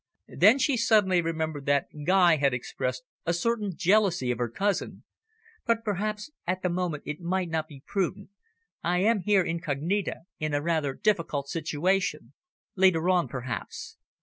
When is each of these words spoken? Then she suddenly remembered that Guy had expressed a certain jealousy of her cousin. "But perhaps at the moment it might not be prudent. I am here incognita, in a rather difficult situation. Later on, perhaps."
Then 0.35 0.57
she 0.57 0.77
suddenly 0.77 1.21
remembered 1.21 1.67
that 1.67 1.85
Guy 2.07 2.37
had 2.37 2.55
expressed 2.55 3.03
a 3.23 3.35
certain 3.35 3.73
jealousy 3.75 4.31
of 4.31 4.39
her 4.39 4.49
cousin. 4.49 5.03
"But 5.67 5.83
perhaps 5.83 6.31
at 6.47 6.63
the 6.63 6.69
moment 6.69 7.03
it 7.05 7.21
might 7.21 7.49
not 7.51 7.67
be 7.67 7.83
prudent. 7.85 8.31
I 8.83 9.03
am 9.03 9.19
here 9.19 9.43
incognita, 9.43 10.21
in 10.39 10.55
a 10.55 10.61
rather 10.63 10.95
difficult 10.95 11.49
situation. 11.49 12.33
Later 12.75 13.09
on, 13.09 13.27
perhaps." 13.27 13.97